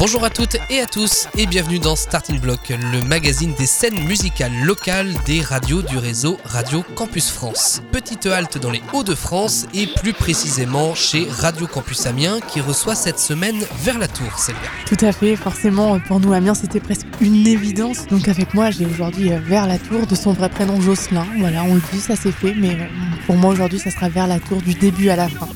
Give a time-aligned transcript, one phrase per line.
[0.00, 4.02] Bonjour à toutes et à tous et bienvenue dans Starting Block, le magazine des scènes
[4.06, 7.82] musicales locales des radios du réseau Radio Campus France.
[7.92, 13.18] Petite halte dans les Hauts-de-France et plus précisément chez Radio Campus Amiens qui reçoit cette
[13.18, 14.58] semaine vers la Tour, Célia.
[14.86, 18.06] Tout à fait, forcément pour nous Amiens c'était presque une évidence.
[18.06, 21.26] Donc avec moi j'ai aujourd'hui euh, vers la Tour de son vrai prénom Jocelyn.
[21.40, 22.86] Voilà, on le dit, ça c'est fait, mais euh,
[23.26, 25.46] pour moi aujourd'hui ça sera vers la Tour du début à la fin.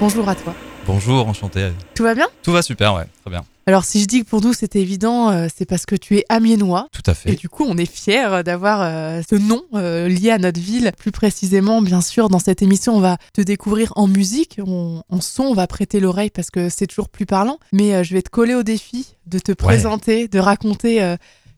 [0.00, 0.54] Bonjour à toi.
[0.86, 1.70] Bonjour, enchanté.
[1.94, 2.28] Tout va bien?
[2.42, 3.44] Tout va super, ouais, très bien.
[3.68, 6.24] Alors si je dis que pour nous c'était évident, euh, c'est parce que tu es
[6.28, 6.86] amiénois.
[6.92, 7.32] Tout à fait.
[7.32, 10.92] Et du coup, on est fiers d'avoir euh, ce nom euh, lié à notre ville.
[10.96, 15.20] Plus précisément, bien sûr, dans cette émission, on va te découvrir en musique, on- en
[15.20, 17.58] son, on va prêter l'oreille parce que c'est toujours plus parlant.
[17.72, 21.16] Mais euh, je vais te coller au défi de te présenter, de raconter euh,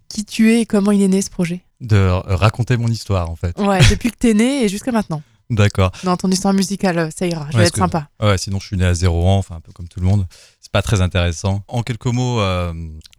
[0.08, 1.60] qui tu es et comment il est né ce projet.
[1.82, 3.58] De euh, raconter mon histoire, en fait.
[3.60, 5.20] Ouais, depuis que t'es né et jusqu'à maintenant.
[5.50, 5.90] D'accord.
[6.04, 8.08] Dans ton histoire musicale, ça ira, je Ouais, vais être que- sympa.
[8.20, 10.26] Ouais, sinon je suis né à zéro ans, enfin un peu comme tout le monde.
[10.60, 11.62] C'est pas très intéressant.
[11.68, 12.72] En quelques mots, euh,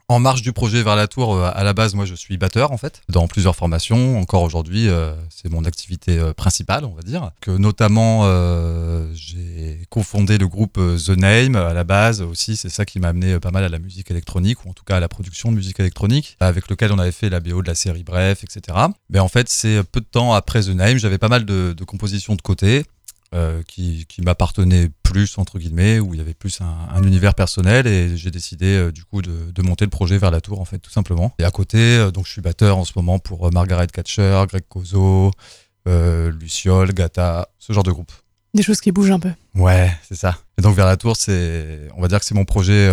[0.09, 2.71] en marge du projet vers la tour, euh, à la base, moi je suis batteur
[2.71, 4.19] en fait, dans plusieurs formations.
[4.19, 7.31] Encore aujourd'hui, euh, c'est mon activité principale, on va dire.
[7.39, 8.25] Que notamment,
[9.13, 12.57] j'ai cofondé le groupe The Name à la base aussi.
[12.57, 14.97] C'est ça qui m'a amené pas mal à la musique électronique, ou en tout cas
[14.97, 17.75] à la production de musique électronique, avec lequel on avait fait la BO de la
[17.75, 18.77] série Bref, etc.
[19.09, 22.35] Mais en fait, c'est peu de temps après The Name, j'avais pas mal de compositions
[22.35, 22.83] de côté
[23.35, 27.35] euh, qui, qui m'appartenait plus entre guillemets où il y avait plus un, un univers
[27.35, 30.59] personnel et j'ai décidé euh, du coup de, de monter le projet vers la tour
[30.59, 33.19] en fait tout simplement et à côté euh, donc je suis batteur en ce moment
[33.19, 35.31] pour Margaret Catcher, Greg Kozo,
[35.85, 38.11] Luciole, Gata ce genre de groupe
[38.55, 39.31] Des choses qui bougent un peu.
[39.55, 42.45] ouais c'est ça et donc vers la tour c'est on va dire que c'est mon
[42.45, 42.89] projet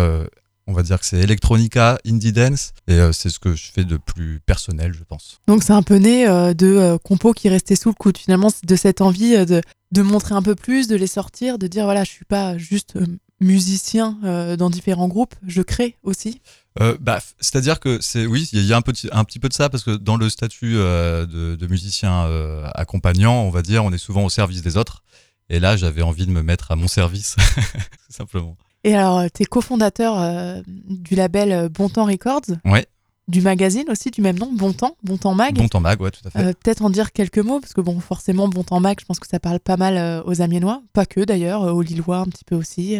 [0.69, 3.97] on va dire que c'est electronica indie dance et c'est ce que je fais de
[3.97, 7.77] plus personnel je pense Donc c'est un peu né euh, de euh, compos qui restaient
[7.77, 8.17] sous le coude.
[8.17, 9.61] Finalement, de cette envie euh, de,
[9.91, 12.95] de montrer un peu plus, de les sortir, de dire voilà, je suis pas juste
[12.97, 13.05] euh,
[13.39, 16.41] musicien euh, dans différents groupes, je crée aussi.
[16.79, 19.53] Euh, bah, c'est-à-dire que c'est oui, il y a un petit, un petit peu de
[19.53, 22.27] ça parce que dans le statut euh, de, de musicien
[22.73, 25.03] accompagnant, on va dire, on est souvent au service des autres.
[25.49, 28.57] Et là, j'avais envie de me mettre à mon service, tout simplement.
[28.83, 32.57] Et alors, tu es cofondateur du label Bon Temps Records.
[32.65, 32.85] Ouais.
[33.27, 35.53] Du magazine aussi du même nom, Bon Temps, Bon Temps Mag.
[35.55, 36.39] Bon temps mag, ouais, tout à fait.
[36.39, 39.19] Euh, Peut-être en dire quelques mots, parce que bon, forcément, Bon Temps Mag, je pense
[39.19, 42.25] que ça parle pas mal euh, aux Amiénois, pas que d'ailleurs, euh, aux Lillois un
[42.25, 42.97] petit peu aussi.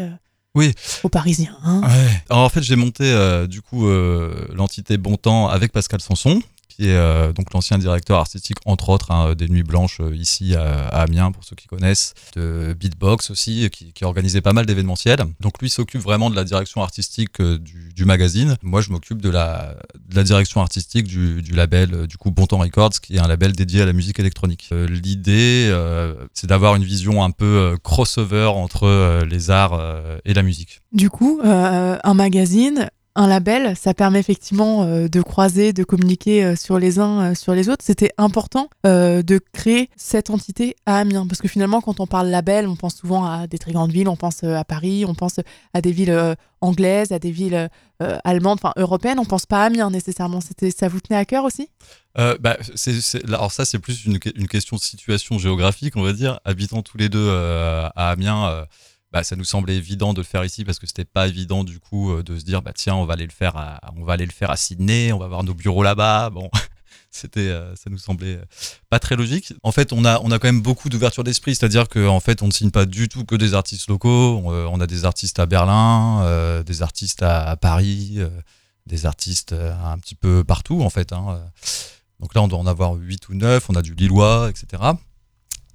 [0.54, 0.74] Oui.
[1.04, 1.56] Aux Parisiens.
[1.64, 1.82] hein.
[1.84, 2.22] Ouais.
[2.30, 3.06] Alors, en fait, j'ai monté
[3.48, 3.88] du coup
[4.54, 6.42] l'entité Bon Temps avec Pascal Sanson,
[6.78, 10.56] qui est euh, donc l'ancien directeur artistique entre autres hein, des Nuits Blanches euh, ici
[10.56, 15.24] à, Amiens pour ceux qui connaissent, de Beatbox aussi, qui, qui organisait pas mal d'événementiels.
[15.40, 18.56] Donc lui s'occupe vraiment de la direction artistique euh, du, magazine.
[18.62, 19.76] Moi, je m'occupe de la,
[20.24, 23.82] direction artistique du, label euh, du coup Bon Temps Records, qui est un label dédié
[23.82, 24.70] à la musique électronique.
[24.72, 29.74] Euh, L'idée, euh, c'est d'avoir une vision un peu euh, crossover entre euh, les arts
[29.74, 30.82] euh, et la musique.
[30.92, 36.46] Du coup, euh, un magazine, un label, ça permet effectivement euh, de croiser, de communiquer
[36.46, 37.84] euh, sur les uns, euh, sur les autres.
[37.84, 41.26] C'était important de créer cette entité à Amiens.
[41.28, 44.08] Parce que finalement, quand on parle label, on pense souvent à des très grandes villes,
[44.08, 45.40] on pense à Paris, on pense
[45.74, 47.70] à des villes anglaises, à des villes
[48.00, 49.20] allemandes, enfin européennes.
[49.20, 50.40] On pense pas à Amiens nécessairement.
[50.42, 51.70] Ça vous tenait à cœur aussi?
[52.16, 52.58] Bah,
[53.28, 56.40] alors ça, c'est plus une, une question de situation géographique, on va dire.
[56.46, 58.66] Habitant tous les deux à Amiens,
[59.12, 61.80] bah, ça nous semblait évident de le faire ici parce que c'était pas évident du
[61.80, 64.14] coup euh, de se dire bah tiens, on va aller le faire, à, on va
[64.14, 66.30] aller le faire à Sydney, on va avoir nos bureaux là-bas.
[66.30, 66.50] Bon,
[67.12, 68.46] c'était, euh, ça nous semblait euh,
[68.90, 69.54] pas très logique.
[69.64, 72.42] En fait, on a, on a quand même beaucoup d'ouverture d'esprit, c'est-à-dire qu'en en fait,
[72.42, 74.42] on ne signe pas du tout que des artistes locaux.
[74.44, 78.20] On, a des artistes à Berlin, des artistes à, Paris,
[78.86, 81.14] des artistes un petit peu partout en fait.
[81.14, 81.42] hein.
[82.20, 84.84] Donc là, on doit en avoir 8 ou 9, on a du Lillois, etc.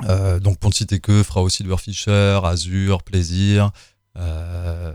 [0.09, 3.71] Euh, donc pour ne citer que, fera aussi Fisher, Azur, Plaisir,
[4.19, 4.93] euh,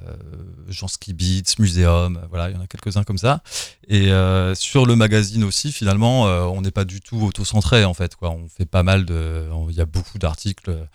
[0.67, 3.41] Jean Ski Beats, Muséum, voilà, il y en a quelques-uns comme ça.
[3.87, 7.93] Et euh, sur le magazine aussi, finalement, euh, on n'est pas du tout auto-centré en
[7.93, 8.15] fait.
[8.15, 8.31] Quoi.
[8.31, 9.45] On fait pas mal de.
[9.69, 10.87] Il y a beaucoup d'articles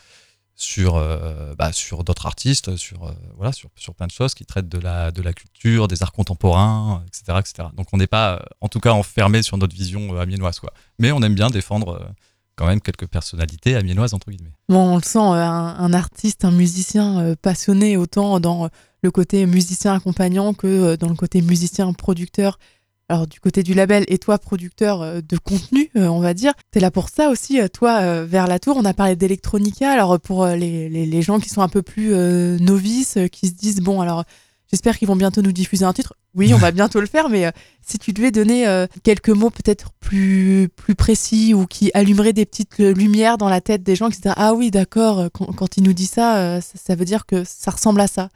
[0.63, 4.47] sur, euh, bah, sur d'autres artistes, sur, euh, voilà, sur, sur plein de choses qui
[4.47, 7.39] traitent de la, de la culture, des arts contemporains, etc.
[7.41, 7.69] etc.
[7.77, 10.61] Donc on n'est pas, euh, en tout cas, enfermé sur notre vision euh, amiénoise.
[10.61, 10.73] Quoi.
[10.99, 12.05] Mais on aime bien défendre euh,
[12.57, 14.53] quand même quelques personnalités amiénoises, entre guillemets.
[14.69, 18.69] Bon, on le sent, euh, un, artiste, un musicien euh, passionné autant dans euh,
[19.03, 22.59] le côté musicien accompagnant que dans le côté musicien producteur.
[23.09, 26.91] Alors du côté du label et toi producteur de contenu, on va dire, t'es là
[26.91, 27.59] pour ça aussi.
[27.71, 29.91] Toi, vers la tour, on a parlé d'électronica.
[29.91, 32.15] Alors pour les, les, gens qui sont un peu plus
[32.61, 34.25] novices, qui se disent bon, alors
[34.71, 36.15] j'espère qu'ils vont bientôt nous diffuser un titre.
[36.35, 37.51] Oui, on va bientôt le faire, mais euh,
[37.83, 42.47] si tu devais donner euh, quelques mots peut-être plus, plus précis ou qui allumeraient des
[42.47, 45.77] petites lumières dans la tête des gens qui se disent Ah oui, d'accord, quand, quand,
[45.77, 48.31] il nous dit ça, ça, veut dire que ça ressemble à ça.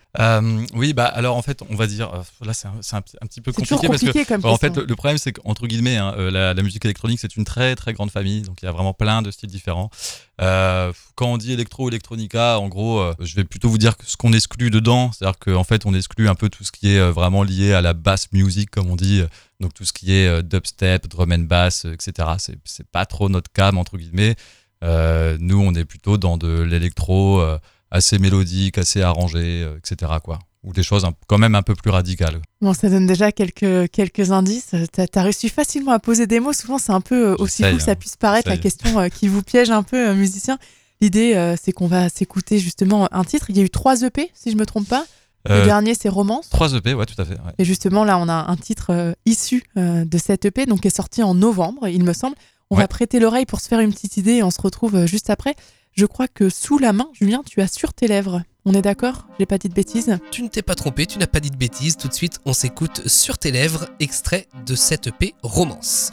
[0.74, 2.10] oui, bah alors en fait, on va dire,
[2.44, 5.32] là c'est un, un, petit peu compliqué, parce que bah, en fait, le, problème c'est
[5.32, 8.66] qu'entre guillemets, hein, la, la, musique électronique c'est une très très grande famille, donc il
[8.66, 9.90] y a vraiment plein de styles différents.
[10.38, 14.34] quand on dit électro ou electronica, en gros, je vais plutôt vous dire ce qu'on
[14.34, 17.72] exclut dedans, c'est-à-dire qu'en fait, on exclut un peu tout ce qui est vraiment lié
[17.72, 19.22] à la bass music, comme on dit,
[19.60, 22.28] donc tout ce qui est euh, dubstep, drum and bass, euh, etc.
[22.64, 24.34] C'est pas trop notre cam, entre guillemets.
[24.82, 27.42] Euh, nous, on est plutôt dans de l'électro
[27.90, 30.12] assez mélodique, assez arrangé, etc.
[30.22, 30.38] Quoi.
[30.64, 32.42] Ou des choses quand même un peu plus radicales.
[32.60, 34.74] Bon, ça donne déjà quelques, quelques indices.
[34.92, 36.52] Tu as, réussi facilement à poser des mots.
[36.52, 37.94] Souvent, c'est un peu aussi fou que ça hein.
[37.94, 40.58] puisse paraître, la question qui vous piège un peu, musicien.
[41.00, 43.46] L'idée, c'est qu'on va s'écouter justement un titre.
[43.48, 45.06] Il y a eu trois EP, si je me trompe pas.
[45.48, 46.48] Le euh, dernier, c'est Romance.
[46.50, 47.36] 3 EP, ouais, tout à fait.
[47.58, 50.88] Et justement, là, on a un titre euh, issu euh, de cette EP, donc qui
[50.88, 52.36] est sorti en novembre, il me semble.
[52.70, 55.30] On va prêter l'oreille pour se faire une petite idée et on se retrouve juste
[55.30, 55.54] après.
[55.92, 58.42] Je crois que sous la main, Julien, tu as sur tes lèvres.
[58.64, 59.28] On est d'accord?
[59.38, 61.56] J'ai pas dit de bêtises Tu ne t'es pas trompé, tu n'as pas dit de
[61.56, 61.96] bêtises.
[61.96, 66.10] Tout de suite, on s'écoute sur tes lèvres, extrait de cette EP Romance.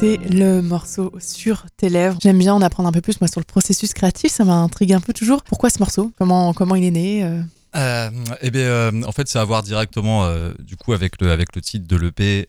[0.00, 2.16] C'était le morceau sur tes lèvres.
[2.22, 5.00] J'aime bien en apprendre un peu plus moi sur le processus créatif, ça m'intrigue un
[5.00, 5.42] peu toujours.
[5.42, 6.10] Pourquoi ce morceau?
[6.16, 7.42] Comment comment il est né euh?
[7.76, 11.30] Euh, Eh bien, euh, en fait, c'est à voir directement euh, du coup avec le
[11.30, 12.48] avec le titre de l'EP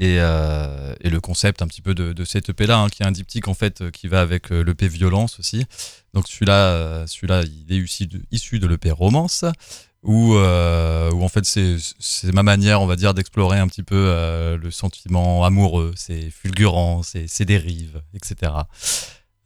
[0.00, 3.12] et, le concept un petit peu de, de cet EP là, hein, qui est un
[3.12, 5.66] diptyque en fait qui va avec l'EP Violence aussi.
[6.14, 9.44] Donc celui-là, celui-là, il est issu issu de l'EP Romance.
[10.04, 13.96] Où, euh, où en fait c'est ma manière on va dire d'explorer un petit peu
[13.96, 15.92] euh, le sentiment amoureux.
[15.96, 18.52] C'est fulgurant c'est c'est dérives etc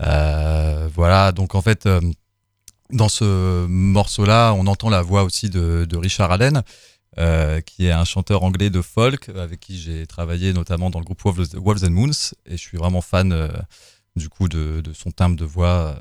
[0.02, 1.32] Euh, voilà.
[1.32, 1.88] Donc en fait
[2.90, 6.62] dans ce morceau là on entend la voix aussi de, Richard Allen
[7.64, 11.23] qui est un chanteur anglais de folk avec qui j'ai travaillé notamment dans le groupe
[11.25, 12.35] Wolves, Wolves and Moons.
[12.47, 13.32] Et je suis vraiment fan
[14.16, 15.97] du coup de, de son timbre de voix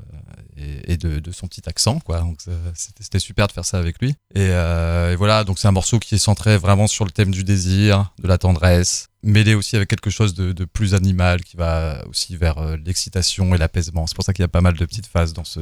[0.57, 2.19] euh, et, de, de son petit accent quoi.
[2.19, 2.39] Donc
[2.73, 4.09] c'était c'était super de faire ça avec lui.
[4.35, 7.31] Et, euh, et voilà donc c'est un morceau qui est centré vraiment sur le thème
[7.31, 11.55] du désir de la tendresse mêlé aussi avec quelque chose de, de plus animal qui
[11.55, 14.07] va aussi vers euh, l'excitation et l'apaisement.
[14.07, 15.61] C'est pour ça qu'il y a pas mal de petites phases dans ce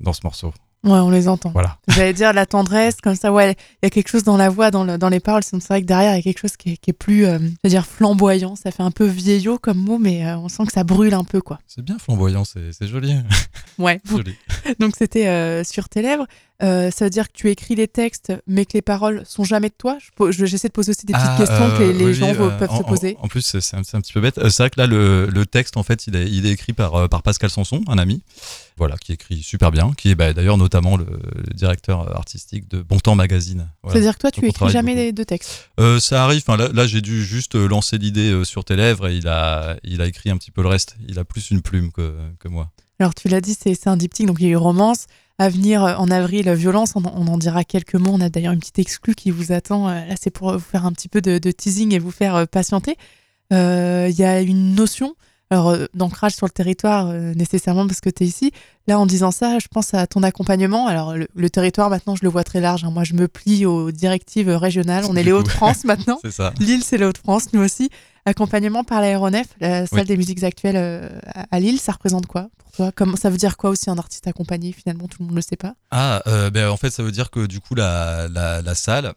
[0.00, 0.52] dans ce morceau
[0.84, 1.50] Ouais, on les entend.
[1.50, 3.52] voilà J'allais dire la tendresse, comme ça, ouais,
[3.82, 5.42] il y a quelque chose dans la voix, dans, le- dans les paroles.
[5.42, 7.38] C'est vrai que derrière, il y a quelque chose qui est, qui est plus, euh,
[7.40, 8.54] je veux dire, flamboyant.
[8.54, 11.24] Ça fait un peu vieillot comme mot, mais euh, on sent que ça brûle un
[11.24, 11.58] peu, quoi.
[11.66, 13.14] c'est bien flamboyant c'est c'est joli
[13.78, 14.00] Ouais.
[14.08, 14.34] joli
[14.78, 16.26] Donc c'était euh, sur tes lèvres.
[16.62, 19.68] Euh, ça veut dire que tu écris les textes, mais que les paroles sont jamais
[19.68, 19.98] de toi.
[20.30, 22.28] Je- J'essaie de poser aussi des petites Ah, questions que les, euh, les oui, gens
[22.28, 23.16] euh, peuvent en, se poser.
[23.20, 24.40] En, plus, c'est un, petit peu bête.
[24.48, 27.08] C'est vrai que là, le, le texte, en fait, il est, il est écrit par,
[27.10, 28.22] par Pascal Sanson, un ami,
[28.78, 32.80] voilà, qui écrit super bien, qui est bah, d'ailleurs notamment le, le directeur artistique de
[32.80, 33.68] Bon Temps Magazine.
[33.82, 33.94] Voilà.
[33.94, 35.68] C'est-à-dire que toi, tu Donc, écris jamais de textes.
[35.78, 36.42] Euh, ça arrive.
[36.46, 40.00] Enfin, là, là, j'ai dû juste lancer l'idée sur tes lèvres et il a, il
[40.00, 40.96] a écrit un petit peu le reste.
[41.06, 42.70] Il a plus une plume que, que moi.
[42.98, 45.06] Alors tu l'as dit, c'est c'est un diptyque, donc il y a eu romance.
[45.38, 48.12] À venir euh, en avril, euh, violence, on, en- dira quelques mots.
[48.12, 49.88] On a d'ailleurs une petite exclue qui vous attend.
[49.88, 52.96] Euh, Là, c'est pour vous faire un petit peu de, teasing et vous faire patienter.
[53.50, 55.14] Il y a une notion
[55.50, 58.52] alors euh, d'ancrage sur le territoire euh, nécessairement parce que tu es ici.
[58.88, 60.86] Là, en disant ça, je pense à ton accompagnement.
[60.86, 62.84] Alors le, le territoire, maintenant, je le vois très large.
[62.84, 62.90] hein.
[62.90, 65.04] Moi, je me plie aux directives régionales.
[65.08, 65.32] On est les.
[65.36, 66.18] Hauts-de-France maintenant.
[66.22, 66.52] C'est ça.
[66.60, 67.90] Lille, c'est les Hauts-de-France, nous aussi.
[68.28, 70.04] Accompagnement par l'aéronef, la salle Oui.
[70.06, 71.08] des musiques actuelles euh,
[71.52, 72.90] à Lille, ça représente quoi pour toi?
[72.92, 75.42] Comment ça veut dire quoi aussi un artiste accompagné Finalement, tout le monde ne le
[75.42, 75.74] sait pas.
[75.92, 76.22] Ah,
[76.52, 79.12] ben, en fait, ça veut dire que du coup, la, la, la salle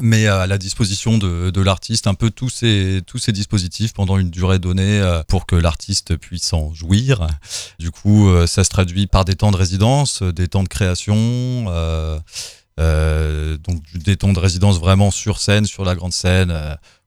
[0.00, 4.18] met à la disposition de, de l'artiste un peu tous ces, tous ces dispositifs pendant
[4.18, 7.26] une durée donnée euh, pour que l'artiste puisse en jouir.
[7.78, 10.68] Du coup, euh, ça se traduit par des temps de résidence, euh, des temps de
[10.68, 11.14] création,
[11.68, 12.18] euh,
[12.80, 16.50] euh, donc des temps de résidence vraiment sur scène, sur la grande scène,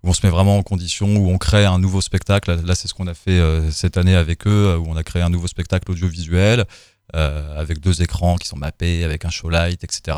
[0.04, 2.58] où on se met vraiment en condition, où on crée un nouveau spectacle.
[2.64, 5.30] Là, c'est ce qu'on a fait cette année avec eux, où on a créé un
[5.30, 6.64] nouveau spectacle audiovisuel
[7.14, 10.18] avec deux écrans qui sont mappés, avec un show light, etc.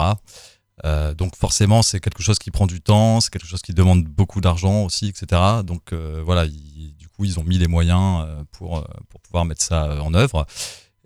[0.85, 4.03] Euh, donc forcément, c'est quelque chose qui prend du temps, c'est quelque chose qui demande
[4.05, 5.41] beaucoup d'argent aussi, etc.
[5.63, 9.19] Donc euh, voilà, ils- du coup, ils ont mis les moyens euh, pour, euh, pour
[9.21, 10.45] pouvoir mettre ça en œuvre.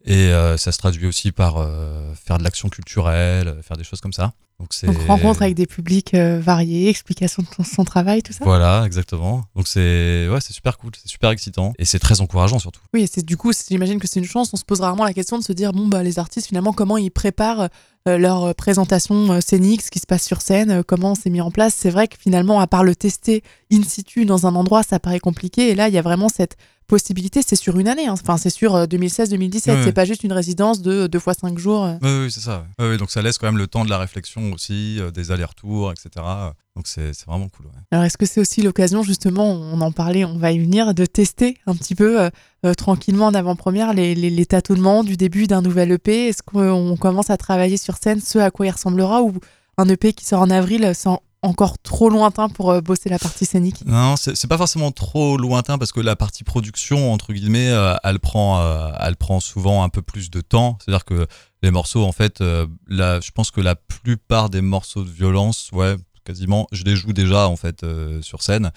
[0.05, 4.01] Et euh, ça se traduit aussi par euh, faire de l'action culturelle, faire des choses
[4.01, 4.33] comme ça.
[4.59, 8.33] Donc c'est Donc rencontre avec des publics euh, variés, explication de ton- son travail, tout
[8.33, 8.43] ça?
[8.45, 9.45] voilà, exactement.
[9.55, 12.81] Donc c'est ouais, c'est super cool, c'est super excitant et c'est très encourageant surtout.
[12.93, 14.49] Oui, et c'est du coup, c'est- j'imagine que c'est une chance.
[14.53, 16.97] On se pose rarement la question de se dire bon bah les artistes finalement comment
[16.97, 17.67] ils préparent euh,
[18.05, 21.41] leur euh, présentation euh, scénique, ce qui se passe sur scène, euh, comment c'est mis
[21.41, 21.73] en place.
[21.77, 25.19] C'est vrai que finalement, à part le tester in situ dans un endroit, ça paraît
[25.19, 25.69] compliqué.
[25.69, 26.57] Et là, il y a vraiment cette
[26.87, 27.41] possibilité.
[27.47, 28.07] C'est sur une année.
[28.07, 28.13] hein.
[28.21, 29.69] Enfin, c'est sur euh, 2016-2017.
[29.69, 29.83] Ouais, ouais.
[29.85, 31.85] C'est pas juste une résidence de deux fois cinq jours.
[31.85, 31.95] euh.
[32.01, 32.65] Oui, c'est ça.
[32.99, 36.25] donc ça laisse quand même le temps de la réflexion aussi, euh, des allers-retours, etc.
[36.75, 37.67] Donc c'est vraiment cool.
[37.67, 37.71] ouais.
[37.91, 41.05] Alors, est-ce que c'est aussi l'occasion, justement, on en parlait, on va y venir, de
[41.05, 42.29] tester un petit peu euh,
[42.65, 46.97] euh, tranquillement en avant-première les, les, les tâtonnements du début d'un nouvel EP Est-ce qu'on
[46.97, 49.33] commence à travailler sur scène ce à quoi il ressemblera ou
[49.77, 53.19] un EP qui sort en avril, c'est en- encore trop lointain pour euh, bosser la
[53.19, 53.83] partie scénique?
[53.85, 57.93] Non, c'est c'est pas forcément trop lointain parce que la partie production, entre guillemets, euh,
[58.03, 60.79] elle prend, euh, elle prend souvent un peu plus de temps.
[60.79, 61.27] C'est-à-dire que
[61.61, 65.69] les morceaux, en fait, euh, la, je pense que la plupart des morceaux de violence,
[65.73, 68.71] ouais, quasiment, je les joue déjà en fait euh, sur scène.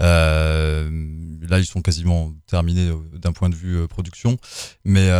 [0.00, 0.90] Euh,
[1.48, 4.36] là, ils sont quasiment terminés euh, d'un point de vue production.
[4.84, 5.10] Mais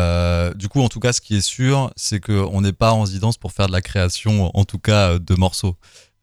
[0.55, 3.39] du coup, en tout cas, ce qui est sûr, c'est qu'on n'est pas en résidence
[3.39, 5.77] pour faire de la création, en tout cas, de morceaux.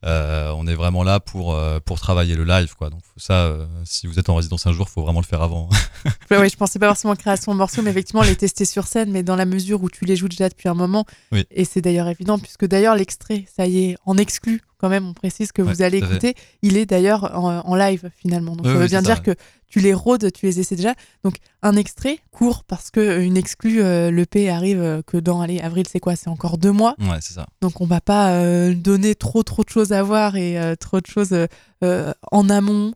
[0.04, 3.56] On est vraiment là pour pour travailler le live quoi donc ça
[3.86, 5.70] si vous êtes en résidence un jour faut vraiment le faire avant
[6.32, 9.12] Ouais, ouais, je pensais pas forcément création de morceaux, mais effectivement les tester sur scène,
[9.12, 11.06] mais dans la mesure où tu les joues déjà depuis un moment.
[11.32, 11.46] Oui.
[11.52, 15.14] Et c'est d'ailleurs évident, puisque d'ailleurs l'extrait, ça y est, en exclu, quand même, on
[15.14, 18.54] précise que Ouais, vous allez écouter, il est d'ailleurs en, en live finalement.
[18.58, 19.34] Donc Oui, ça veut oui, bien dire ça, que
[19.70, 20.94] tu les rôdes, tu les essaies déjà.
[21.24, 25.40] Donc un extrait court, parce que euh, une exclue, euh, l'EP arrive euh, que dans,
[25.40, 26.18] allez, avril, c'est quoi?
[26.18, 26.96] C'est encore deux mois.
[27.00, 30.36] ouais c'est ça Donc on va pas euh, donner trop trop de choses à voir
[30.36, 31.34] et euh, trop de choses
[31.82, 32.92] en amont.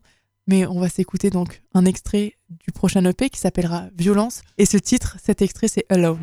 [0.46, 2.34] mais on va s'écouter donc un extrait
[2.66, 4.42] du prochain EP qui s'appellera Violence.
[4.58, 6.18] Et ce titre, cet extrait, c'est Alone.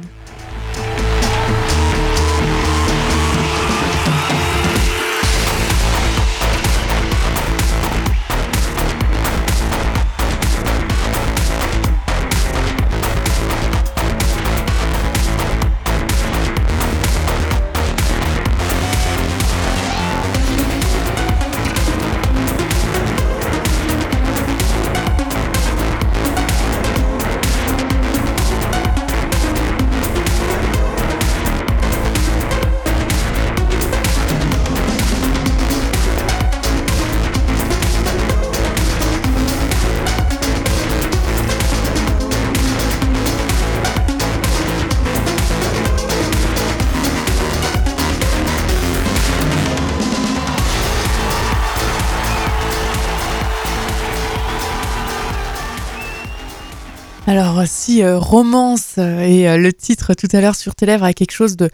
[57.28, 61.06] Alors si euh, romance euh, et euh, le titre tout à l'heure sur tes lèvres
[61.06, 61.70] a quelque chose de,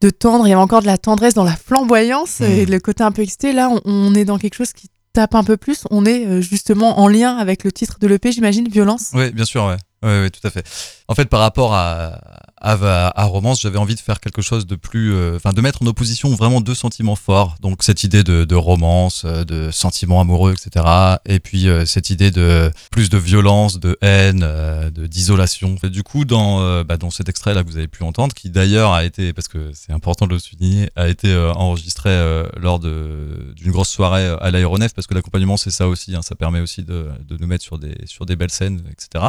[0.00, 2.44] de tendre, il y avait encore de la tendresse dans la flamboyance Mmh.
[2.44, 5.34] et le côté un peu excité, là on, on est dans quelque chose qui tape
[5.34, 8.66] un peu plus, on est euh, justement en lien avec le titre de l'EP, j'imagine,
[8.68, 9.10] violence?
[9.14, 9.76] Oui, bien sûr, ouais.
[10.02, 10.66] Ouais, ouais, tout à fait.
[11.08, 12.18] En fait, par rapport à,
[12.64, 15.12] à, à Romance, j'avais envie de faire quelque chose de plus.
[15.14, 17.56] euh, Enfin, de mettre en opposition vraiment deux sentiments forts.
[17.60, 20.84] Donc, cette idée de, de romance, euh, de sentiments amoureux, etc.
[21.26, 25.76] Et puis, euh, cette idée de plus de violence, de haine, euh, d'isolation.
[25.82, 28.92] Du coup, dans, euh, bah, dans cet extrait-là que vous avez pu entendre, qui d'ailleurs
[28.92, 32.10] a été, parce que c'est important de le souligner, a été enregistré
[32.56, 36.14] lors de- d'une grosse soirée à l'aéronef, parce que l'accompagnement, c'est ça aussi.
[36.14, 39.24] hein, ça permet aussi de, de nous mettre sur des, sur des belles scènes, etc.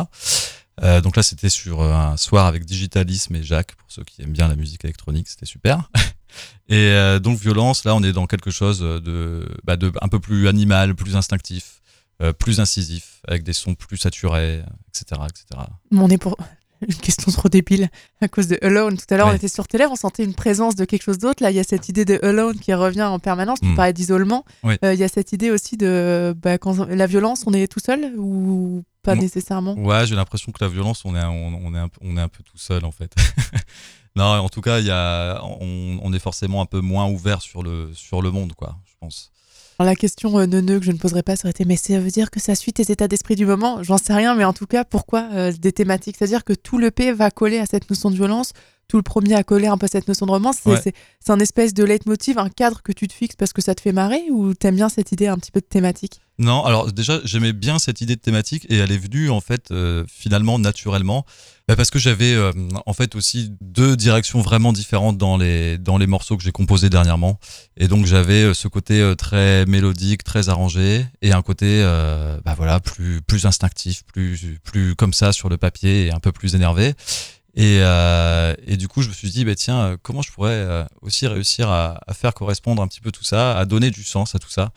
[0.84, 4.22] Euh, donc là, c'était sur euh, un soir avec Digitalisme et Jacques, pour ceux qui
[4.22, 5.90] aiment bien la musique électronique, c'était super.
[6.68, 10.48] Et euh, donc violence, là, on est dans quelque chose de, bah, un peu plus
[10.48, 11.82] animal, plus instinctif,
[12.40, 15.68] plus incisif, avec des sons plus saturés, etc., etc.
[15.92, 16.38] On est pour
[16.90, 17.90] une question trop débile
[18.22, 18.98] à cause de Alone.
[18.98, 21.18] Tout à l'heure, on était sur tes lèvres, on sentait une présence de quelque chose
[21.18, 21.42] d'autre.
[21.44, 23.60] Là, il y a cette idée de Alone qui revient en permanence.
[23.60, 23.76] Tu Mm.
[23.76, 24.46] parlais d'isolement.
[24.66, 27.80] Euh, Il y a cette idée aussi de bah, quand la violence, on est tout
[27.80, 29.74] seul ou pas nécessairement?
[29.76, 32.18] Ouais, j'ai l'impression que la violence, on est, un- on, on est, un, peu- on
[32.18, 33.14] est un peu tout seul en fait.
[34.16, 37.42] non, en tout cas, il y a, on, on est forcément un peu moins ouvert
[37.42, 39.32] sur le, sur le monde, quoi, je pense.
[39.78, 42.10] Alors, la question euh, que je ne poserais pas, ça aurait été mais ça veut
[42.10, 43.84] dire que ça suit tes états d'esprit du moment?
[43.84, 46.16] J'en sais rien, mais en tout cas, pourquoi euh, des thématiques?
[46.18, 48.54] C'est-à-dire que tout le P va coller à cette notion de violence.
[48.88, 50.58] Tout le premier a collé un peu à cette notion de romance.
[50.64, 50.82] C'est Ouais.
[50.84, 53.74] c'est- c'est un espèce de leitmotiv, un cadre que tu te fixes parce que ça
[53.74, 56.22] te fait marrer ou t'aimes bien cette idée un petit peu de thématique?
[56.38, 59.72] Non, alors déjà, j'aimais bien cette idée de thématique et elle est venue en fait
[59.72, 61.26] euh, finalement naturellement
[61.68, 62.52] bah, parce que j'avais euh,
[62.86, 66.90] en fait aussi deux directions vraiment différentes dans les dans les morceaux que j'ai composés
[66.90, 67.40] dernièrement
[67.78, 72.54] et donc j'avais euh, ce côté très mélodique, très arrangé et un côté euh, bah
[72.56, 76.54] voilà plus plus instinctif, plus plus comme ça sur le papier et un peu plus
[76.54, 76.94] énervé.
[77.56, 80.52] Et, euh, et du coup, je me suis dit, bah, tiens, euh, comment je pourrais
[80.52, 84.36] euh, aussi réussir à faire correspondre un petit peu tout ça, à donner du sens
[84.36, 84.72] à tout ça?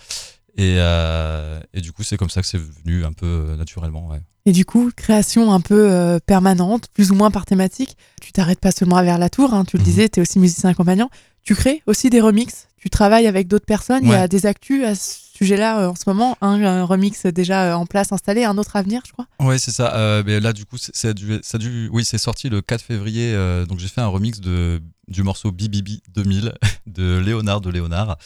[0.59, 4.09] Et, euh, et du coup, c'est comme ça que c'est venu un peu euh, naturellement.
[4.09, 4.21] Ouais.
[4.45, 7.97] Et du coup, création un peu euh, permanente, plus ou moins par thématique.
[8.21, 9.89] Tu t'arrêtes pas seulement à vers la tour, hein, tu le Mhm.
[9.89, 11.11] disais, tu es aussi musicien accompagnant.
[11.45, 14.03] Tu crées aussi des remixes, tu travailles avec d'autres personnes.
[14.05, 16.37] Il y a des actus à ce sujet-là en ce moment.
[16.43, 19.27] Un, un remix déjà en place, installé, un autre à venir, je crois.
[19.41, 20.23] Ouais, c'est ça.
[20.27, 22.61] Mais là, du coup, c'est- ça a dû, ça a dû- oui, c'est sorti le
[22.61, 23.33] 4 février.
[23.69, 26.53] donc, j'ai fait un remix de, du morceau Bibibi 2000
[26.87, 28.19] de Léonard de Léonard,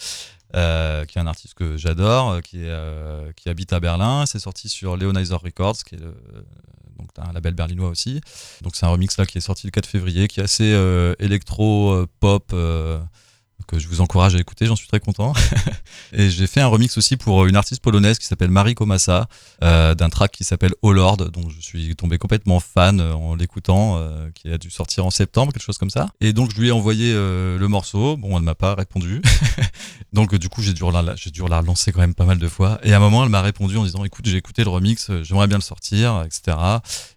[0.54, 4.26] euh, qui est un artiste que j'adore, euh, qui, euh, qui habite à Berlin.
[4.26, 8.20] C'est sorti sur Leonizer Records, qui est donc un label berlinois aussi.
[8.62, 11.14] Donc, c'est un remix là qui est sorti le 4 février, qui est assez euh,
[13.62, 15.32] euh, euh, que je vous encourage à écouter, j'en suis très content.
[16.12, 19.28] et j'ai fait un remix aussi pour une artiste polonaise qui s'appelle Marie Komasa,
[19.62, 23.34] euh, d'un track qui s'appelle Oh Lord, dont je suis tombé complètement fan euh, en
[23.34, 26.10] l'écoutant, euh, qui a dû sortir en septembre, quelque chose comme ça.
[26.20, 29.22] Et donc je lui ai envoyé euh, le morceau, bon, elle ne m'a pas répondu.
[30.12, 32.38] donc euh, du coup, j'ai dû, la, j'ai dû la relancer quand même pas mal
[32.38, 32.78] de fois.
[32.82, 35.22] Et à un moment, elle m'a répondu en disant, écoute, j'ai écouté le remix, euh,
[35.22, 36.56] j'aimerais bien le sortir, etc.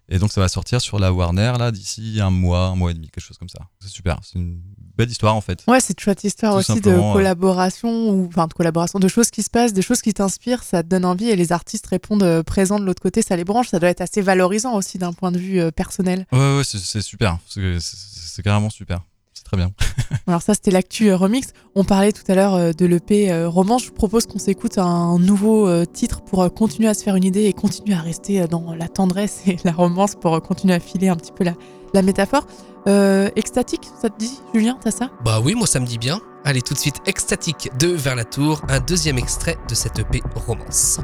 [0.08, 2.94] Et donc ça va sortir sur la Warner, là, d'ici un mois, un mois et
[2.94, 3.60] demi, quelque chose comme ça.
[3.80, 4.60] C'est super, c'est une
[4.96, 5.62] belle histoire en fait.
[5.66, 9.30] Ouais, c'est une chouette histoire Tout aussi de collaboration, ou enfin de collaboration, de choses
[9.30, 12.22] qui se passent, des choses qui t'inspirent, ça te donne envie et les artistes répondent
[12.22, 13.68] euh, présents de l'autre côté, ça les branche.
[13.68, 16.26] Ça doit être assez valorisant aussi d'un point de vue euh, personnel.
[16.32, 19.00] Ouais, ouais, c'est, super, c'est, carrément super.
[19.34, 19.70] C'est très bien.
[20.26, 21.48] Alors ça, c'était l'actu euh, remix.
[21.74, 23.78] On parlait tout à l'heure de l'EP euh, roman.
[23.78, 27.44] Je vous propose qu'on s'écoute un nouveau titre pour continuer à se faire une idée
[27.44, 31.16] et continuer à rester dans la tendresse et la romance pour continuer à filer un
[31.16, 31.54] petit peu la,
[31.94, 32.46] la métaphore.
[32.88, 35.10] Euh, extatique, ça te dit, Julien, t'as ça?
[35.24, 36.20] Bah oui, moi ça me dit bien.
[36.44, 40.22] Allez tout de suite, Extatique de Vers la Tour, un deuxième extrait de cette EP
[40.36, 41.00] romance.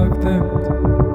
[0.00, 1.09] Like that.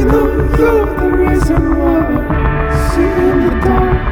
[0.00, 4.09] You know you're the reason why see in the dark.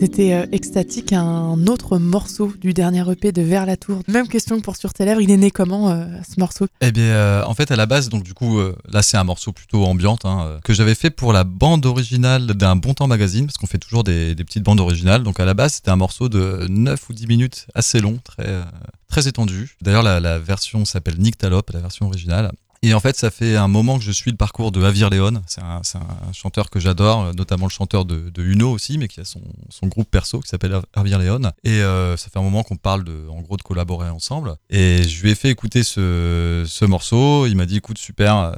[0.00, 4.00] C'était euh, Extatique, un autre morceau du dernier EP de Vers la Tour.
[4.08, 6.68] Même question que pour Sur tes lèvres, il est né comment euh, ce morceau?
[6.80, 8.60] Eh bien, euh, en fait, à la base, donc du coup,
[8.90, 12.76] là, c'est un morceau plutôt ambiante hein, que j'avais fait pour la bande originale d'un
[12.76, 15.22] Bon Temps Magazine, parce qu'on fait toujours des, petites bandes originales.
[15.22, 19.28] Donc, à la base, c'était un morceau de 9 ou 10 minutes, assez long, très,
[19.28, 19.76] étendu.
[19.82, 22.52] D'ailleurs, la, la version s'appelle Nick Talop, la version originale.
[22.82, 25.42] Et en fait, ça fait un moment que je suis le parcours de Avir Léon.
[25.46, 29.20] C'est un, un chanteur que j'adore, notamment le chanteur de, de Uno aussi, mais qui
[29.20, 31.42] a son, son groupe perso qui s'appelle Avir Léon.
[31.62, 34.54] Et euh, ça fait un moment qu'on parle de, en gros, de collaborer ensemble.
[34.70, 37.44] Et je lui ai fait écouter ce, ce morceau.
[37.46, 38.34] Il m'a dit, écoute, super.
[38.36, 38.52] euh,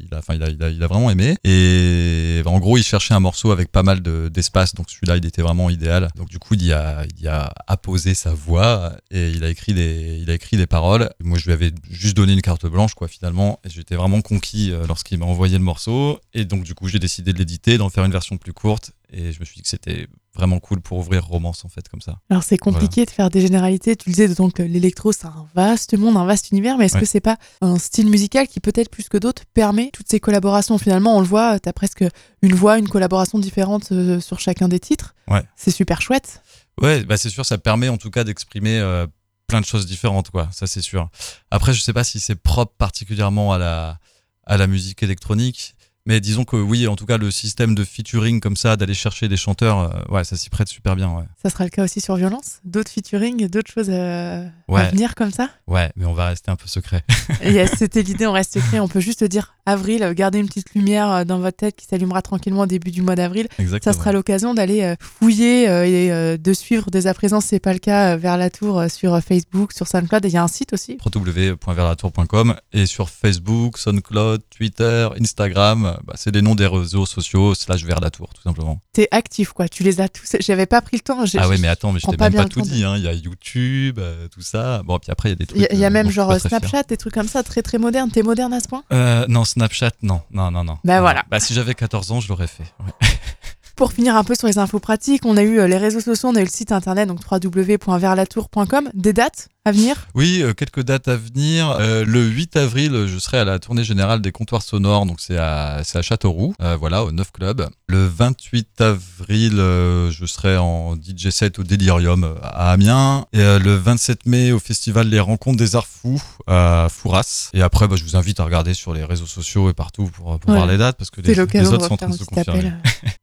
[0.00, 1.36] Il a, enfin, il a, il a, il a vraiment aimé.
[1.44, 4.74] Et en gros, il cherchait un morceau avec pas mal de- d'espace.
[4.74, 6.08] donc celui-là, il était vraiment idéal.
[6.16, 9.48] Donc du coup, il y a, il y a apposé sa voix et il a
[9.50, 11.10] écrit des, il a écrit des paroles.
[11.22, 13.51] Moi, je lui avais juste donné une carte blanche, quoi, finalement.
[13.64, 16.18] Et j'étais vraiment conquis euh, lorsqu'il m'a envoyé le morceau.
[16.34, 18.92] Et donc, du coup, j'ai décidé de l'éditer, d'en faire une version plus courte.
[19.12, 22.00] Et je me suis dit que c'était vraiment cool pour ouvrir Romance, en fait, comme
[22.00, 22.18] ça.
[22.30, 23.94] Alors c'est compliqué de faire des généralités.
[23.96, 27.00] Tu le disais, donc l'électro, c'est un vaste monde, un vaste univers, mais est-ce Ouais.
[27.00, 30.78] que c'est pas un style musical qui peut-être plus que d'autres permet toutes ces collaborations?
[30.78, 32.04] Finalement, on le voit, tu as presque
[32.40, 35.14] une voix, une collaboration différente euh, sur chacun des titres.
[35.28, 35.42] Ouais.
[35.56, 36.42] C'est super chouette.
[36.80, 39.06] Ouais, bah c'est sûr, ça permet en tout cas d'exprimer euh,
[39.52, 40.48] plein de choses différentes, quoi.
[40.50, 41.10] Ça, c'est sûr.
[41.50, 43.98] Après, je sais pas si c'est propre particulièrement à la,
[44.46, 45.74] à la musique électronique.
[46.04, 49.28] Mais disons que oui, en tout cas, le système de featuring comme ça, d'aller chercher
[49.28, 51.22] des chanteurs, euh, ouais, ça s'y prête super bien, ouais.
[51.40, 55.30] Ça sera le cas aussi sur Violence D'autres featuring, d'autres choses euh, à venir comme
[55.30, 55.48] ça?
[55.68, 57.04] Ouais, mais on va rester un peu secret.
[57.44, 58.80] Yes, C'était l'idée, on reste secret.
[58.80, 62.20] On peut juste dire avril, euh, gardez une petite lumière dans votre tête qui s'allumera
[62.20, 63.46] tranquillement au début du mois d'avril.
[63.82, 67.78] Ça sera l'occasion d'aller fouiller et de suivre dès à présent, si c'est pas le
[67.78, 70.24] cas, vers la tour sur Facebook, sur SoundCloud.
[70.24, 70.98] Et il y a un site aussi.
[71.04, 77.54] www.verlatour.com et sur Facebook, SoundCloud, Twitter, Instagram, euh, bah, c'est des noms des réseaux sociaux
[77.54, 78.80] slash vers la tour, tout simplement.
[78.92, 79.68] T'es actif, quoi.
[79.68, 80.36] Tu les as tous.
[80.40, 81.18] J'avais pas pris le temps.
[81.38, 82.96] Ah ouais, mais attends, mais je t'ai pas même pas tout dit, hein.
[82.96, 84.82] Il y a YouTube, euh, tout ça.
[84.84, 85.58] Bon, puis après, il y a des trucs.
[85.58, 86.34] Il y a, il y a euh, même genre.
[86.40, 88.10] Snapchat, des trucs comme ça, très très modernes.
[88.10, 88.82] T'es moderne à ce point?
[88.92, 90.78] Euh, non, Snapchat, non, non, non, non.
[90.84, 91.00] Bah Non.
[91.02, 91.24] voilà.
[91.30, 92.64] Bah si j'avais 14 ans, je l'aurais fait.
[92.80, 93.08] ouais.
[93.76, 96.36] Pour finir un peu sur les infos pratiques, on a eu les réseaux sociaux, on
[96.36, 98.90] a eu le site internet, donc www.verlatour.com.
[98.94, 99.48] Des dates?
[99.64, 99.94] À venir?
[100.14, 101.70] Oui, euh, quelques dates à venir.
[101.78, 105.36] Euh, le 8 avril, je serai à la tournée générale des comptoirs sonores, donc c'est
[105.38, 107.68] à, c'est à Châteauroux, euh, voilà, au 9 Club.
[107.86, 113.26] Le 28 avril, euh, je serai en DJ set au Delirium à Amiens.
[113.32, 117.50] Et le 27 mai, au festival Les Rencontres des Arts Fous à Fouras.
[117.54, 120.38] Et après, bah, je vous invite à regarder sur les réseaux sociaux et partout pour,
[120.40, 120.56] pour Ouais.
[120.56, 122.72] voir les dates, parce que les, les autres sont en train de se confirmer.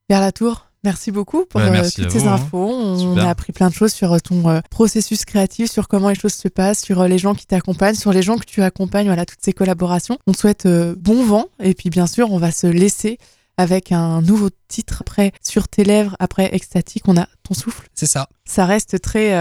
[0.10, 0.68] Vers la tour.
[0.84, 2.34] Merci beaucoup pour Ouais, euh, toutes ces vous, hein.
[2.34, 2.70] infos.
[2.72, 3.26] On Super.
[3.26, 6.34] a appris plein de choses sur euh, ton euh, processus créatif, sur comment les choses
[6.34, 9.26] se passent, sur euh, les gens qui t'accompagnent, sur les gens que tu accompagnes, voilà,
[9.26, 10.18] toutes ces collaborations.
[10.26, 13.18] On te souhaite bon vent et puis bien sûr, on va se laisser
[13.58, 17.88] avec un nouveau titre après sur tes lèvres, après extatique, on a ton souffle.
[17.94, 18.30] C'est ça.
[18.46, 19.34] Ça reste très.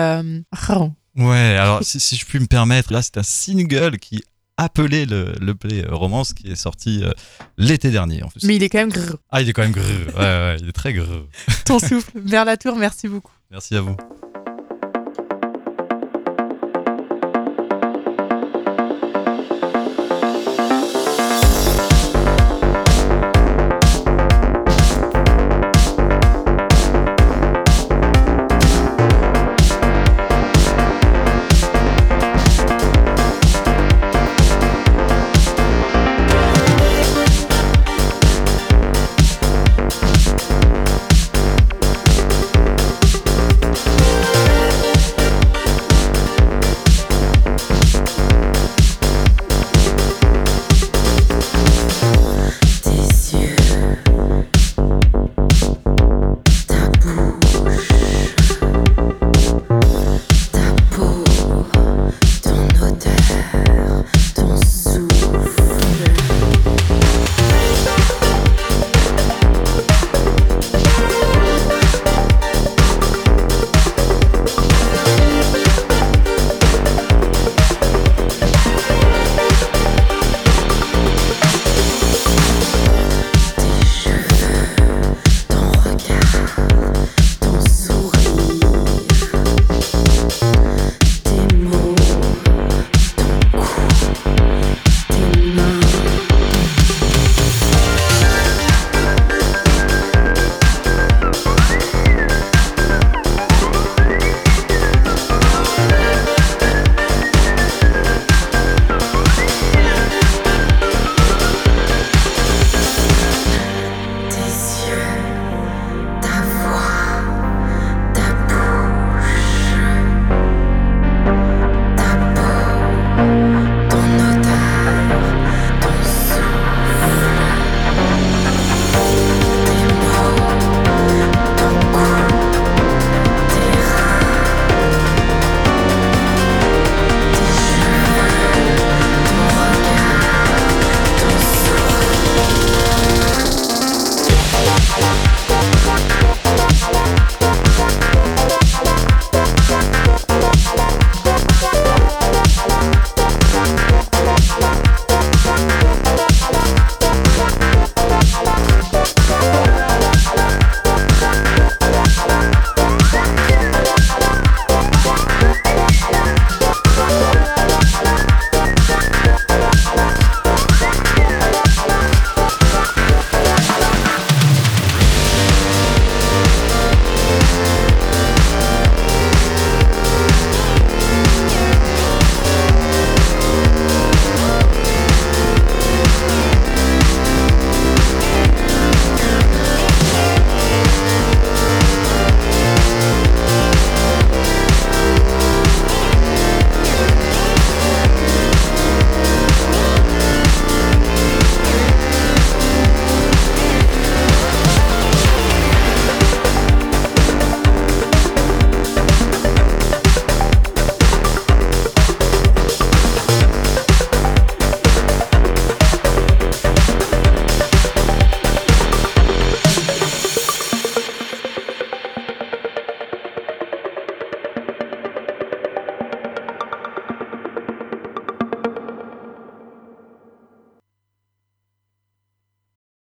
[1.17, 4.23] Ouais, alors si, si je puis me permettre, là c'est un single qui
[4.59, 7.13] appelé le, le play euh, romance qui est sorti euh,
[7.57, 8.45] l'été dernier en plus.
[8.45, 9.17] Mais il est quand même grrr.
[9.31, 9.83] Ah, il est quand même grrr.
[10.17, 11.27] Ouais, ouais, il est très grrr.
[11.65, 12.11] Ton souffle.
[12.15, 13.33] Vers la tour, merci beaucoup.
[13.51, 13.97] Merci à vous.